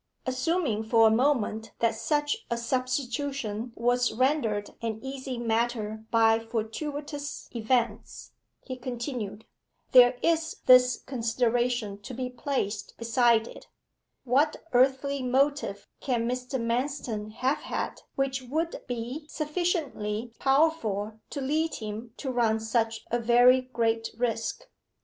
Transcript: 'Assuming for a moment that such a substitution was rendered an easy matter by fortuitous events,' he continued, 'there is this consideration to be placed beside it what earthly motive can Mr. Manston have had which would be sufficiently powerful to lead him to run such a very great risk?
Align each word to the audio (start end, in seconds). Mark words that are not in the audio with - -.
'Assuming 0.25 0.83
for 0.83 1.05
a 1.05 1.11
moment 1.11 1.73
that 1.77 1.93
such 1.93 2.35
a 2.49 2.57
substitution 2.57 3.71
was 3.75 4.11
rendered 4.11 4.71
an 4.81 4.99
easy 5.05 5.37
matter 5.37 6.05
by 6.09 6.39
fortuitous 6.39 7.47
events,' 7.55 8.31
he 8.63 8.75
continued, 8.75 9.45
'there 9.91 10.17
is 10.23 10.55
this 10.65 10.97
consideration 11.05 12.01
to 12.01 12.15
be 12.15 12.31
placed 12.31 12.97
beside 12.97 13.47
it 13.47 13.67
what 14.23 14.55
earthly 14.73 15.21
motive 15.21 15.87
can 15.99 16.27
Mr. 16.27 16.59
Manston 16.59 17.31
have 17.33 17.59
had 17.59 18.01
which 18.15 18.41
would 18.41 18.81
be 18.87 19.27
sufficiently 19.29 20.33
powerful 20.39 21.19
to 21.29 21.39
lead 21.41 21.75
him 21.75 22.11
to 22.17 22.31
run 22.31 22.59
such 22.59 23.05
a 23.11 23.19
very 23.19 23.61
great 23.61 24.09
risk? 24.17 24.63